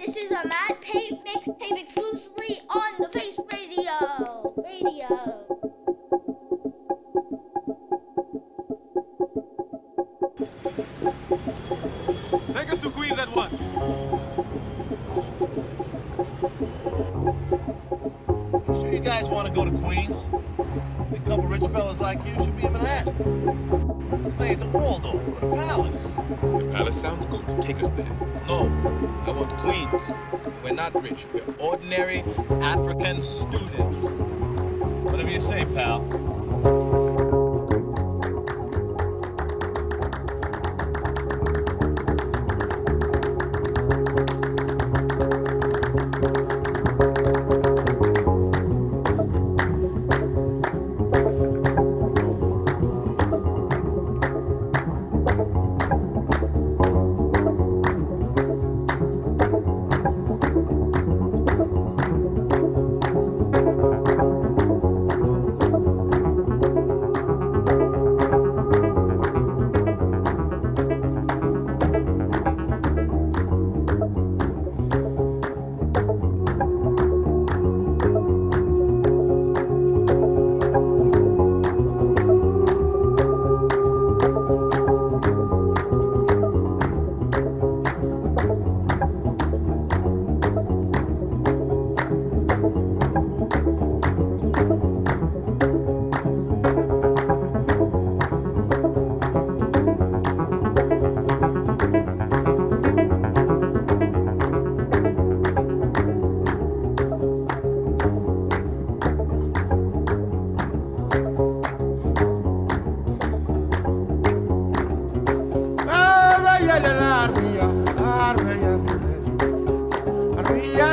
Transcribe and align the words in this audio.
This 0.00 0.16
is 0.16 0.30
a 0.30 0.42
Matt 0.46 0.80
Pape 0.80 1.22
mixtape 1.26 1.78
exclusively 1.78 2.62
on 2.70 2.94
the 3.00 3.08
Face 3.10 3.38
Radio. 3.52 4.54
Radio. 4.56 5.44
Take 12.54 12.72
us 12.72 12.80
to 12.80 12.90
Queens 12.90 13.18
at 13.18 13.36
once. 13.36 13.60
Sure 18.80 18.90
you 18.90 19.00
guys 19.00 19.28
want 19.28 19.48
to 19.48 19.52
go 19.52 19.66
to 19.66 19.78
Queens? 19.82 20.24
A 21.12 21.18
couple 21.28 21.44
rich 21.44 21.70
fellas 21.72 22.00
like 22.00 22.24
you 22.24 22.42
should 22.42 22.56
be 22.56 22.64
in 22.64 22.72
Manhattan. 22.72 23.99
Ain't 24.12 24.58
the 24.58 24.66
Waldorf, 24.66 25.42
a 25.42 25.54
palace. 25.54 25.96
The 26.40 26.70
palace 26.72 27.00
sounds 27.00 27.26
good. 27.26 27.44
Take 27.62 27.80
us 27.80 27.88
there. 27.90 28.08
No, 28.48 28.66
I 29.24 29.30
want 29.30 29.56
Queens. 29.58 30.02
We're 30.64 30.72
not 30.72 31.00
rich. 31.00 31.26
We're 31.32 31.44
ordinary 31.58 32.24
African 32.60 33.22
students. 33.22 34.02
Whatever 35.04 35.30
you 35.30 35.40
say, 35.40 35.64
pal. 35.64 36.29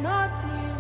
No 0.02 0.79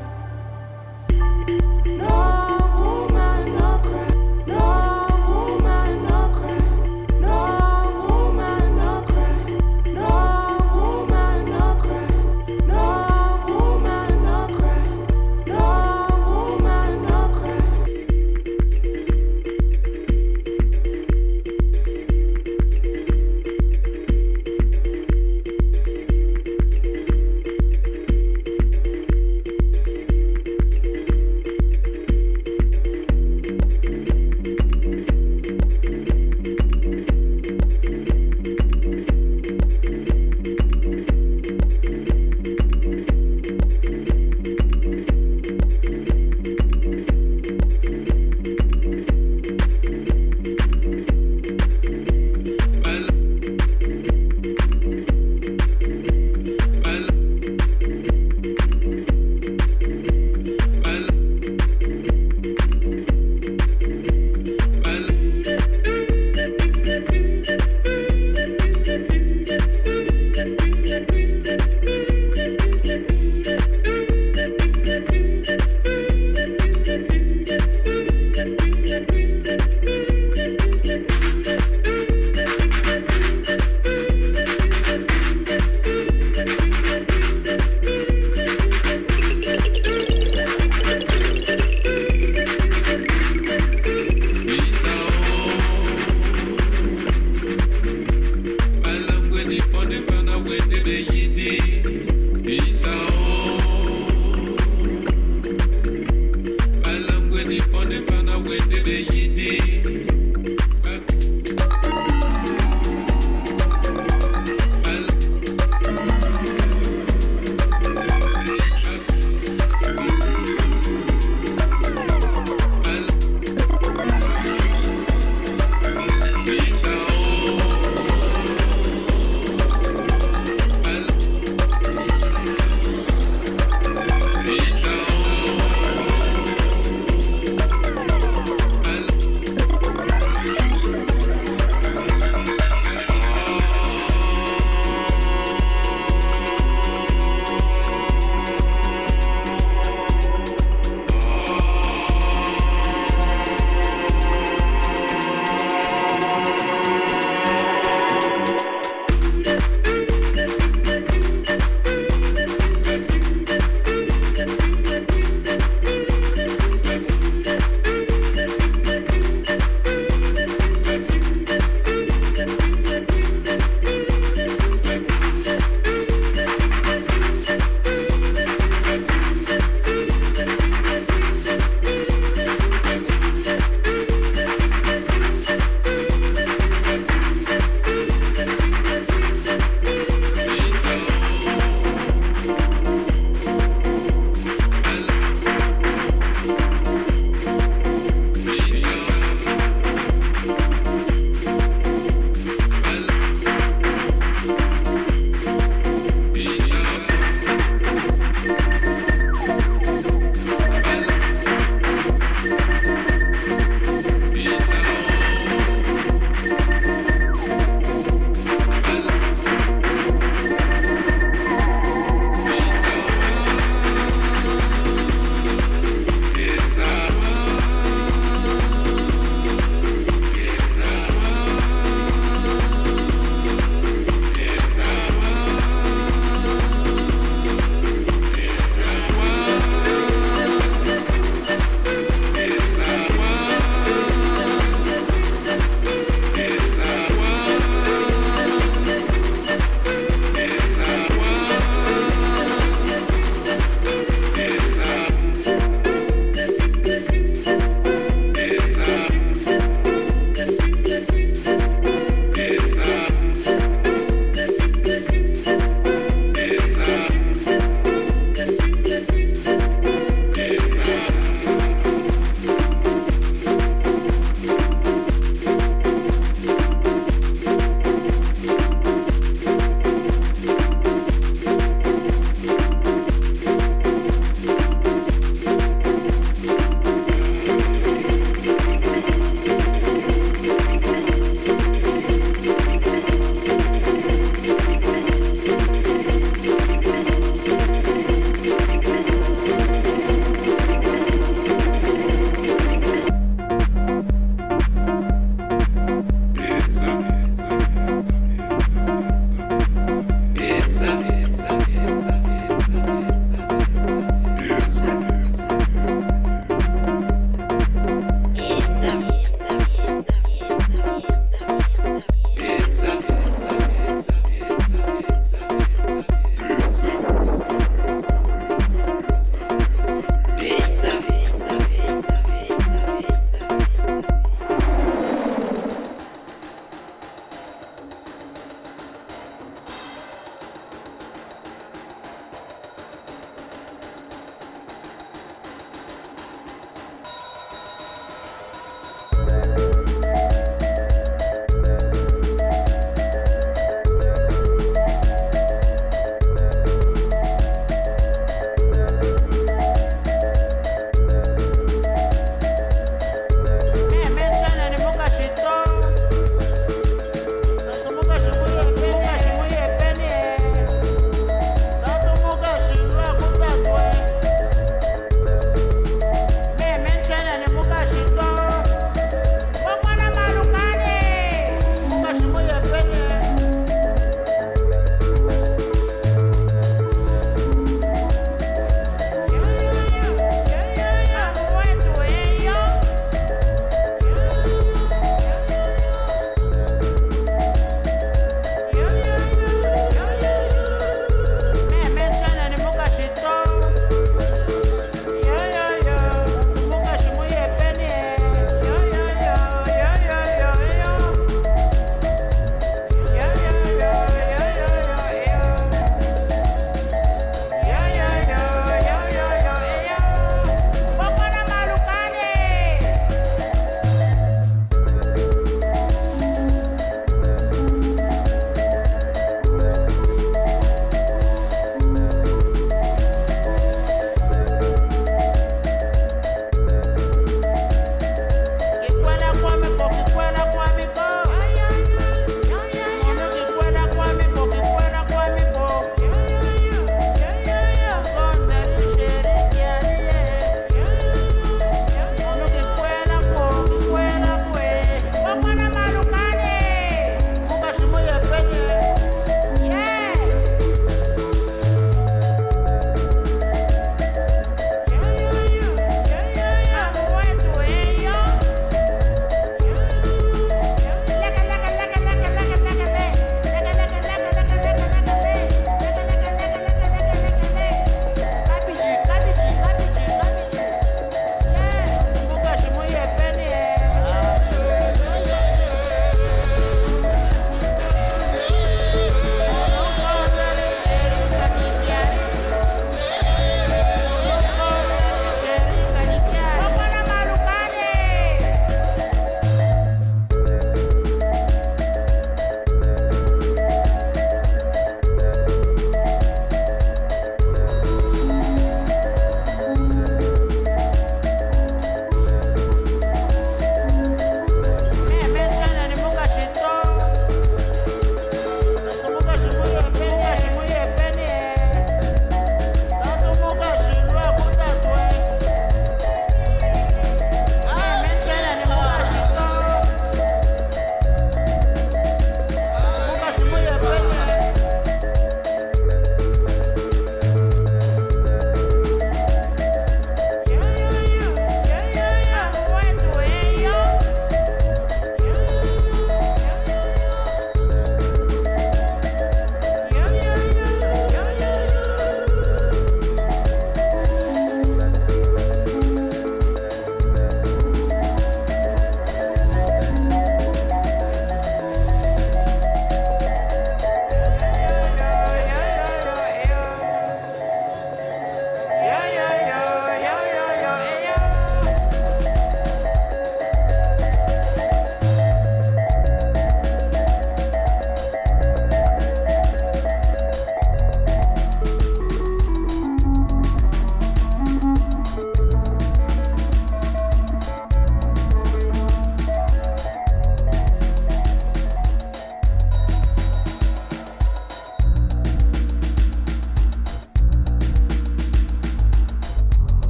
day. 109.39 109.78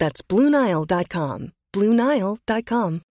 That's 0.00 0.22
BlueNile.com. 0.22 1.52
BlueNile.com. 1.72 3.02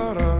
da 0.00 0.14
da 0.14 0.39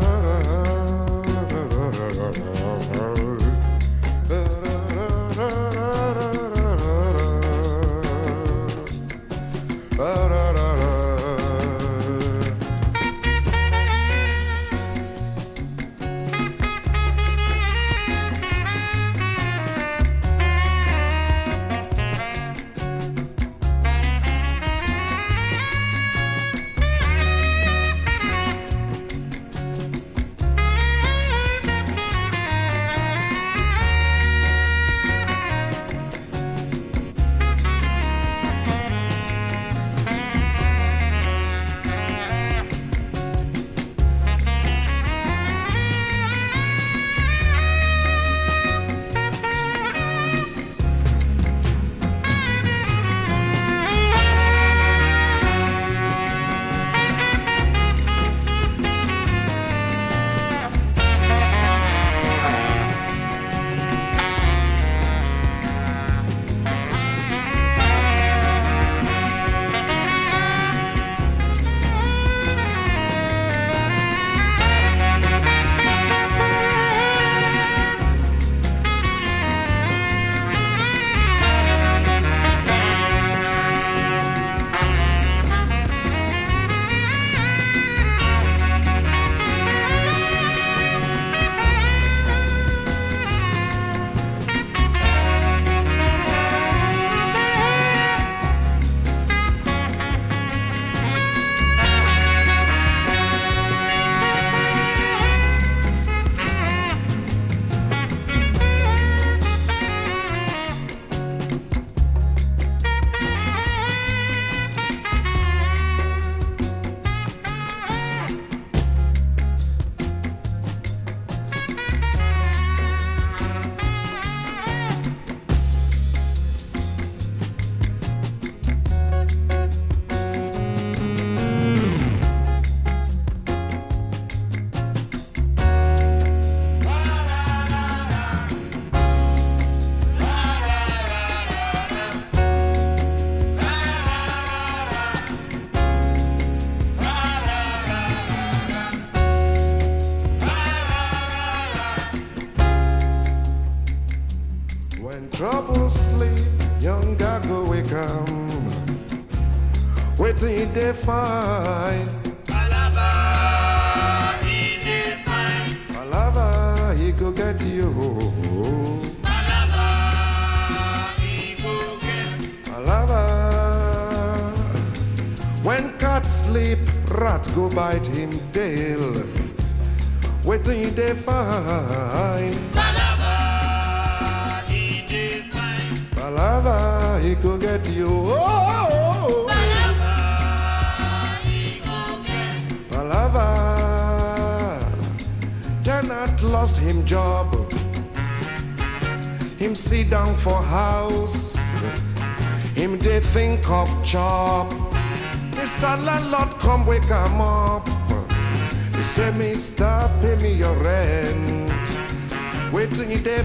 Waiting 213.20 213.42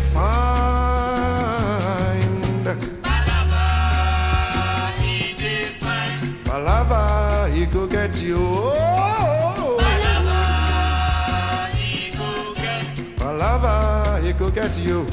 he 5.02 5.34
dey 5.34 5.70
find. 5.80 6.26
Palava, 6.46 7.52
he 7.54 7.66
go 7.66 7.86
get 7.86 8.22
you. 8.22 8.38
Oh, 8.38 9.78
Palava, 13.18 14.24
he 14.24 14.32
go 14.34 14.50
get 14.50 14.78
you. 14.80 15.06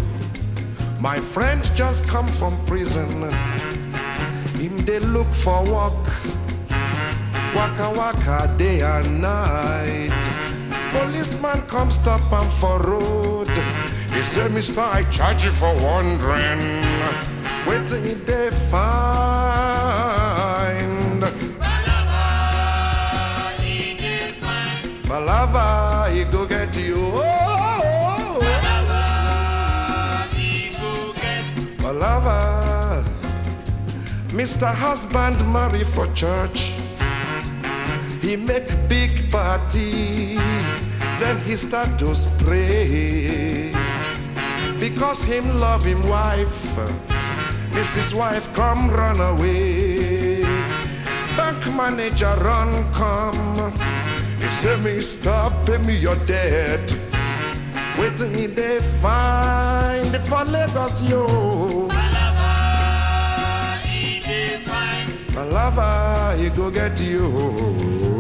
My 1.01 1.19
friend 1.21 1.63
just 1.75 2.07
come 2.07 2.29
from 2.29 2.53
prison. 2.67 3.11
Him 4.61 4.77
they 4.87 5.01
look 5.01 5.27
for 5.35 5.65
work. 5.65 6.07
Waka 7.57 7.91
waka 7.97 8.55
day 8.59 8.81
and 8.81 9.21
night. 9.21 10.23
Policeman 10.91 11.61
come 11.63 11.91
stop 11.91 12.21
him 12.31 12.49
for 12.61 12.79
road. 12.79 13.49
He 14.15 14.23
said, 14.23 14.53
Mister, 14.53 14.81
I 14.81 15.05
charge 15.11 15.45
you 15.45 15.53
for 15.53 15.75
wandering. 15.83 16.83
Waiting 17.67 18.25
they 18.25 18.51
find. 18.71 18.93
Palava, 25.05 26.11
he 26.13 26.25
go 26.25 26.47
get 26.47 26.77
you. 26.77 26.97
Oh. 26.97 27.53
Mr. 34.33 34.75
Husband 34.75 35.37
marry 35.53 35.85
for 35.85 36.07
church. 36.15 36.73
He 38.23 38.35
make 38.35 38.67
big 38.89 39.31
party. 39.31 40.35
Then 41.21 41.39
he 41.43 41.55
start 41.55 41.99
to 41.99 42.15
spray. 42.15 43.71
Because 44.83 45.23
him 45.23 45.61
love 45.61 45.85
him 45.85 46.03
wife. 46.09 46.53
Mrs. 47.71 48.19
Wife 48.19 48.53
come 48.53 48.91
run 48.91 49.21
away. 49.21 50.43
Bank 51.37 51.63
manager 51.77 52.35
run 52.41 52.73
come. 52.93 53.73
He 54.41 54.49
say 54.49 54.75
me 54.81 54.99
stop 54.99 55.53
pay 55.67 55.79
me 55.87 55.95
your 55.95 56.17
debt. 56.27 56.83
Waiting 57.97 58.35
he 58.37 58.49
dey 58.49 58.81
find 59.01 60.09
for 60.27 60.45
Lagos 60.47 61.01
yo. 61.03 61.29
Palava, 65.31 66.37
he 66.37 66.51
go 66.51 66.73
get 66.73 67.01
you. 67.01 68.12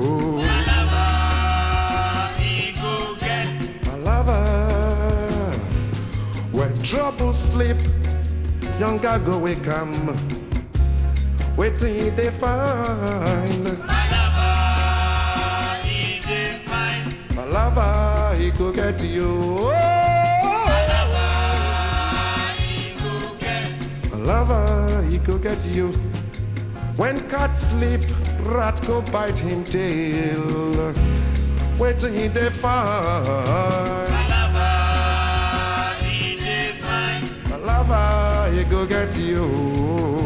Trouble 6.92 7.32
sleep, 7.32 7.78
younger 8.78 9.18
go 9.24 9.38
wake 9.38 9.66
'em. 9.66 9.92
Waiting 11.56 11.94
he 12.02 12.10
dey 12.10 12.28
find. 12.40 13.66
Palava, 17.34 18.36
he 18.36 18.50
go 18.50 18.70
get 18.70 19.02
you. 19.02 19.30
Palava, 24.10 24.60
he 25.10 25.16
go 25.18 25.38
get 25.38 25.64
you. 25.74 25.88
When 26.96 27.16
cat 27.30 27.56
sleep, 27.56 28.02
rat 28.44 28.82
go 28.86 29.00
bite 29.10 29.38
him 29.38 29.64
tail. 29.64 30.92
Waiting 31.78 32.12
he 32.18 32.28
dey 32.28 32.50
find. 32.50 34.01
He 37.82 38.62
go 38.64 38.86
get 38.86 39.18
you. 39.18 40.21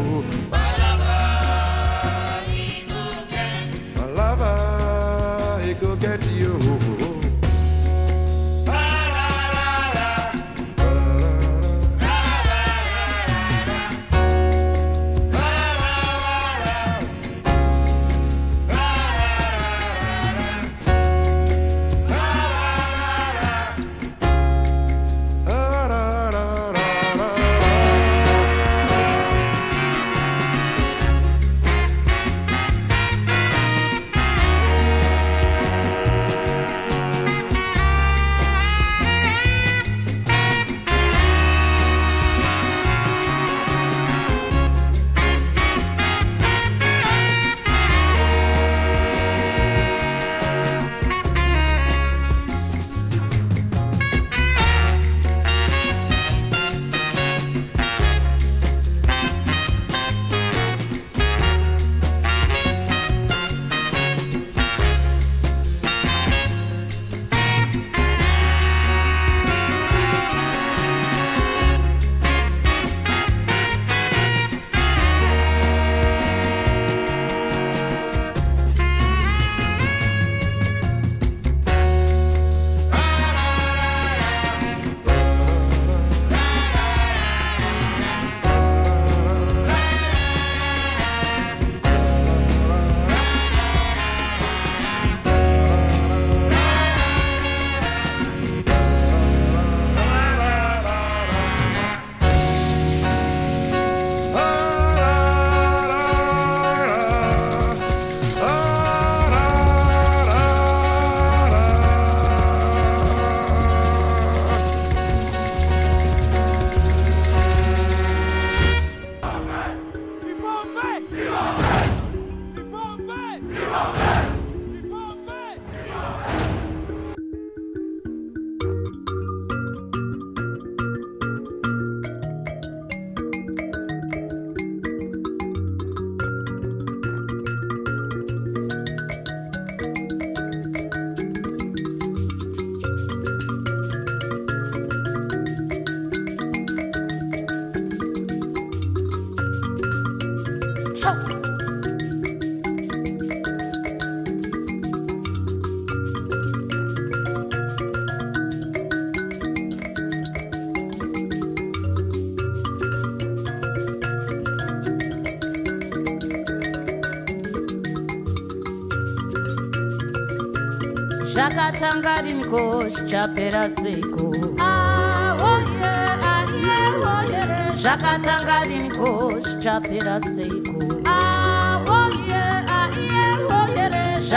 Yeah. 171.57 171.71
Shakatangarinko, 171.71 172.89
Chapera 173.09 173.63
Seiko. 173.69 174.55
Ah, 174.59 175.37
oh 175.39 175.59
yeah, 175.81 176.19
ah, 176.21 176.45
yeah, 176.65 177.01
oh 177.03 177.21
yeah. 177.31 177.71
Shakatangarinko, 177.73 179.41
Chapera 179.61 180.19
Seiko. 180.21 181.03
Ah, 181.05 181.83
oh 181.87 182.09
yeah, 182.27 182.65
ah, 182.69 182.89
yeah, 183.09 183.37
oh 183.49 183.67
yeah. 183.75 184.31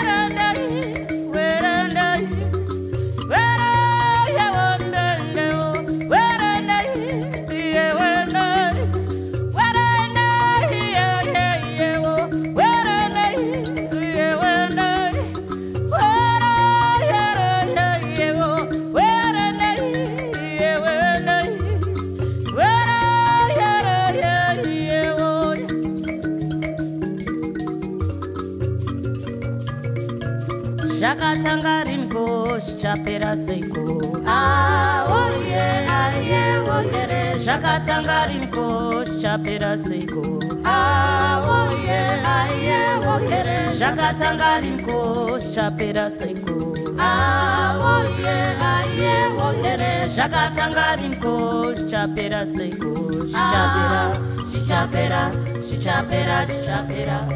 Chapera 33.36 33.44
Seiko. 33.44 34.22
Ah, 34.26 35.04
oh 35.08 35.44
yeah, 35.46 35.86
ah, 35.90 36.18
yeah, 36.20 36.64
oh 36.66 36.80
yeah. 36.80 37.34
Shakatangarinko, 37.36 39.04
Chapera 39.20 39.76
Seiko. 39.76 40.40
Ah, 40.64 41.44
oh 41.44 41.76
yeah, 41.84 42.22
ah, 42.24 42.48
yeah, 42.54 43.00
oh 43.04 43.20
yeah. 43.28 43.70
Shakatangarinko, 43.72 45.38
Chapera 45.52 46.08
Seiko. 46.10 46.96
Ah, 46.98 47.76
oh 47.78 48.18
yeah, 48.22 48.56
ah, 48.58 48.84
yeah, 48.96 49.36
oh 49.38 49.52
yeah. 49.62 50.08
Shakatangarinko, 50.08 51.74
Chapera 51.90 52.42
Seiko. 52.46 52.94
Shichapera, 53.28 54.14
shichapera, 54.50 55.30
shichapera, 55.60 56.46
shichapera. 56.48 57.35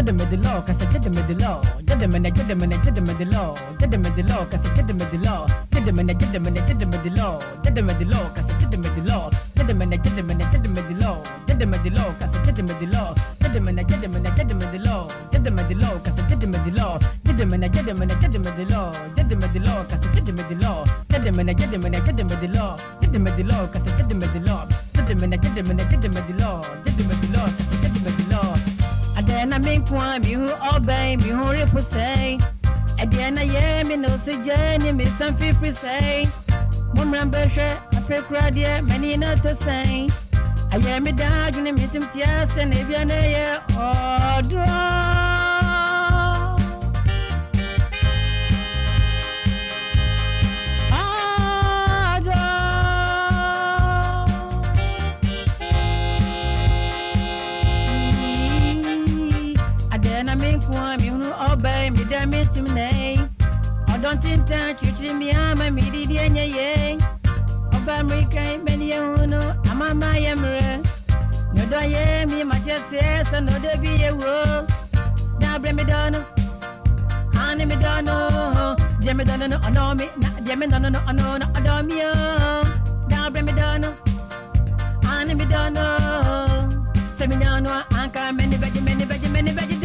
The 0.00 0.12
law. 0.12 0.20
Gentlemen, 0.20 0.30
the 0.30 0.36
law, 0.48 0.60
cause 0.62 0.76
gentlemen, 0.78 1.26
the 1.28 1.34
law. 1.44 1.60
Gentlemen, 1.84 2.24
gentlemen, 2.34 2.70
gentlemen, 2.70 3.16
the 3.18 3.24
law. 3.26 3.54
Gentlemen, 3.78 4.12
the 4.16 4.22
law, 4.22 4.44
cause 4.46 4.62
gentlemen, 4.74 5.08
the 5.10 5.18
law. 5.18 5.46
Gentlemen, 5.72 6.18
gentlemen, 6.18 6.54
gentlemen, 6.54 7.00
the 7.04 7.10
law. 7.10 7.40
Gentlemen, 7.62 7.98
the 7.98 8.04
law, 8.06 8.28
cause 8.34 8.60
gentlemen, 8.60 8.90
the 8.96 9.02
law. 9.12 9.30
Gentlemen, 9.56 9.90
gentlemen, 9.90 10.38
gentlemen, 10.38 10.84
the 10.88 11.04
law. 11.04 11.22
Gentlemen, 11.46 11.80
the 11.82 11.90
law, 11.90 12.14
cause 12.18 12.46
gentlemen, 12.46 12.76
the 12.80 12.86
law. 12.86 12.89
Jeni 34.90 35.04
mi 35.04 35.06
san 35.06 35.34
fi 35.34 35.52
free 35.52 35.70
say. 35.70 36.26
Mumran 36.94 37.30
beshe 37.30 37.68
ape 37.96 38.22
kradie 38.28 38.86
mani 38.88 39.16
no 39.16 39.34
to 39.36 39.54
say. 39.54 40.08
I 40.72 40.76
Aye 40.76 41.00
mi 41.00 41.12
da 41.12 41.50
juni 41.50 41.72
mi 41.72 41.86
tum 41.86 42.08
tia 42.12 42.46
se 42.46 42.64
ne 42.64 42.84
bia 42.84 43.04
ne 43.04 43.20
ye 43.32 43.58
odo. 43.76 45.19
kan 68.34 68.52
bɛni 68.64 68.86
yɛ 68.92 68.98
hu 69.06 69.26
no 69.32 69.40
ama 69.70 69.86
ma 70.00 70.10
yɛ 70.24 70.32
mmerɛ 70.40 70.68
nodɔ 71.54 71.80
yɛ 71.94 72.02
mi 72.30 72.38
ma 72.50 72.56
kyɛ 72.64 72.76
seɛ 72.88 73.06
sɛ 73.30 73.38
nodɔ 73.46 73.70
bi 73.82 73.90
yɛ 74.02 74.10
wo. 74.20 74.34
Na 75.40 75.46
abirɛ 75.56 75.72
mi 75.78 75.84
dɔ 75.90 75.98
no 76.14 76.20
ani 77.42 77.64
mi 77.70 77.76
dɔ 77.84 77.92
no 78.08 78.16
deɛ 79.02 79.12
mi 79.18 79.24
dɔ 79.28 79.34
no 79.40 79.46
no 79.52 79.56
ɔnɔ 79.66 79.82
mi 79.98 80.06
na 80.22 80.28
deɛ 80.46 80.54
mi 80.60 80.66
dɔ 80.72 80.76
no 80.82 80.88
no 80.94 81.00
no, 81.18 81.24
no 81.40 81.46
ɔdɔ 81.58 81.74
mi 81.88 81.96
o 82.10 82.12
na 83.10 83.18
bring 83.32 83.44
me 83.46 83.52
down, 83.58 83.80
no 83.82 83.90
ani 85.12 85.32
mi 85.38 85.44
dɔ 85.52 85.60
no 85.76 85.84
sɛ 87.18 87.24
mi 87.30 87.36
nya 87.42 87.50
no 87.64 87.70
anka 88.00 88.22
many 88.38 88.56
bɛgye 88.62 88.80
many 88.86 89.04
bɛgye 89.10 89.28
many 89.34 89.52
bɛgye. 89.58 89.79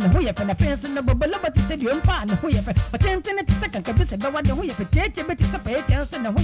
one 0.00 0.10
who 0.10 0.22
you 0.22 0.32
finna 0.32 0.56
fence 0.56 0.84
in 0.84 0.94
the 0.94 1.02
bubble 1.02 1.30
but 1.42 1.56
it's 1.56 1.68
you 2.48 2.60
attend 2.92 3.26
in 3.28 3.38
a 3.38 3.50
second 3.52 3.88
a 3.88 3.92
who 4.54 4.64
you 4.64 4.72
take 4.90 5.16
a 5.18 5.24
and 6.14 6.26
who 6.26 6.42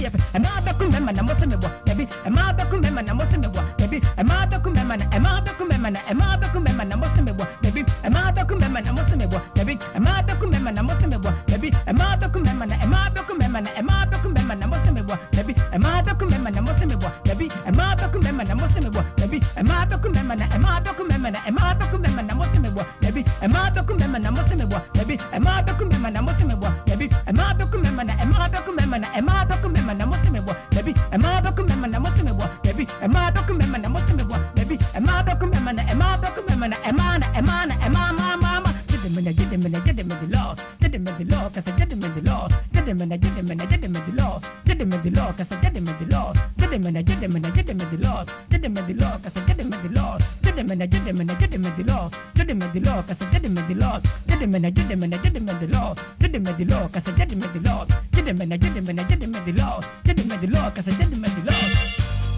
me, 50.67 50.87
did 50.87 51.01
them 51.01 51.19
and 51.19 51.31
I 51.31 51.35
did 51.35 51.51
them 51.51 51.65
at 51.65 51.77
the 51.77 51.83
law. 51.83 52.09
Did 52.33 52.47
them 52.47 52.61
at 52.61 52.73
the 52.73 52.79
law, 52.79 53.01
cause 53.01 53.21
I 53.21 53.31
did 53.31 53.43
them 53.43 53.57
at 53.57 53.67
the 53.67 53.75
law. 53.75 53.99
Did 54.27 54.39
them 54.39 54.55
and 54.55 54.65
I 54.65 54.69
did 54.69 54.87
them 54.87 55.03
and 55.03 55.13
I 55.13 55.17
did 55.17 55.33
them 55.33 55.49
at 55.49 55.59
the 55.59 55.67
law. 55.67 55.95
Did 56.19 56.33
them 56.33 56.47
at 56.47 56.57
the 56.57 56.65
law, 56.65 56.87
cause 56.87 57.07
I 57.07 57.11
did 57.15 57.29
them 57.29 57.43
at 57.43 57.53
the 57.53 57.69
law. 57.69 57.85
Did 58.11 58.25
them 58.25 58.41
and 58.41 58.53
I 58.53 58.57
did 58.57 58.73
them 58.73 58.89
and 58.89 58.99
I 58.99 59.03
did 59.07 59.19
them 59.21 59.35
at 59.35 59.45
the 59.45 59.53
law. 59.53 59.81
Did 60.03 60.17
them 60.17 60.31
at 60.31 60.41
the 60.41 60.47
law, 60.47 60.69
cause 60.71 60.87
I 60.87 60.91
did 60.91 61.07
them 61.07 61.23
at 61.23 61.31
the 61.31 61.51
law. 61.51 61.63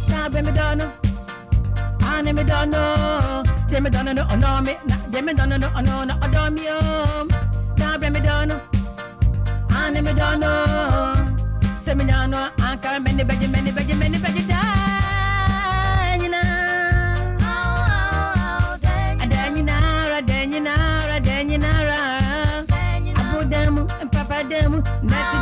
Now, 0.09 0.29
baby, 0.29 0.51
don't 0.51 0.77
know. 0.77 0.91
I 2.19 2.21
never 2.21 2.43
don't 2.43 2.71
know. 2.71 3.43
Dem 3.69 3.83
done 3.85 4.13
no 4.13 4.25
no 4.35 4.61
me, 4.61 4.75
dem 5.11 5.25
me 5.25 5.33
done 5.33 5.49
no 5.49 5.57
no 5.57 6.03
no 6.03 6.15
do 6.19 6.51
me 6.51 6.67
um. 6.67 7.29
Now 7.77 7.97
bring 7.97 8.11
me 8.11 8.19
down, 8.19 8.51
I 9.69 9.89
never 9.91 10.13
done 10.13 10.39
no. 10.41 11.15
Say 11.85 11.93
me 11.93 12.05
down, 12.05 12.33
I 12.33 12.77
can't 12.81 13.03
many, 13.03 13.23
many, 13.23 13.47
many, 13.47 13.71
many, 13.71 14.17
many. 14.17 14.48
Denyinara, 20.59 21.19
Denyinara, 21.23 21.99
Abu 23.15 23.45
Damu, 23.49 23.87
Papa 24.11 24.43
Damu, 24.43 24.83
Nati 25.07 25.37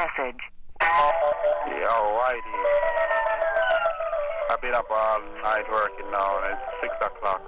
message. 0.00 0.40
Yo, 0.80 1.94
Whitey. 2.16 2.56
I've 4.50 4.62
been 4.62 4.72
up 4.74 4.88
all 4.90 5.20
night 5.42 5.68
working 5.70 6.10
now, 6.10 6.40
and 6.40 6.56
it's 6.56 6.62
6 6.80 6.94
o'clock. 7.04 7.42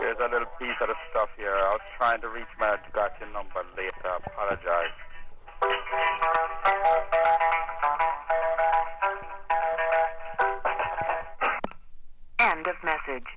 Here's 0.00 0.18
a 0.18 0.28
little 0.34 0.50
piece 0.58 0.74
of 0.82 0.88
the 0.88 0.96
stuff 1.10 1.28
here. 1.36 1.54
I 1.54 1.70
was 1.78 1.86
trying 1.96 2.20
to 2.22 2.28
reach 2.28 2.50
my 2.58 2.76
got 2.92 3.12
your 3.20 3.30
number 3.30 3.62
later. 3.76 3.94
I 4.04 4.18
apologize. 4.26 4.94
End 12.40 12.66
of 12.66 12.76
message. 12.82 13.28